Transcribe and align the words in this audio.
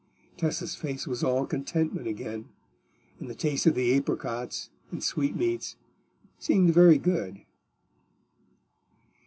Tessa's 0.35 0.73
face 0.73 1.05
was 1.05 1.23
all 1.23 1.45
contentment 1.45 2.07
again, 2.07 2.49
and 3.19 3.29
the 3.29 3.35
taste 3.35 3.67
of 3.67 3.75
the 3.75 3.95
apricots 3.95 4.71
and 4.89 5.03
sweetmeats 5.03 5.75
seemed 6.39 6.73
very 6.73 6.97
good. 6.97 7.41